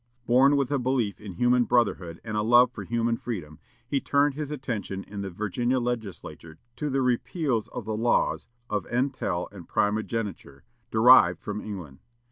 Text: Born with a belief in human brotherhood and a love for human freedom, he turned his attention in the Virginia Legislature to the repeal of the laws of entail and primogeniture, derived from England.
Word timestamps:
Born 0.25 0.55
with 0.57 0.71
a 0.71 0.79
belief 0.79 1.21
in 1.21 1.33
human 1.33 1.65
brotherhood 1.65 2.19
and 2.23 2.35
a 2.35 2.41
love 2.41 2.71
for 2.71 2.83
human 2.83 3.17
freedom, 3.17 3.59
he 3.87 4.01
turned 4.01 4.33
his 4.33 4.49
attention 4.49 5.03
in 5.03 5.21
the 5.21 5.29
Virginia 5.29 5.77
Legislature 5.77 6.57
to 6.77 6.89
the 6.89 7.03
repeal 7.03 7.59
of 7.71 7.85
the 7.85 7.95
laws 7.95 8.47
of 8.67 8.87
entail 8.87 9.47
and 9.51 9.67
primogeniture, 9.69 10.63
derived 10.89 11.39
from 11.39 11.61
England. 11.61 11.99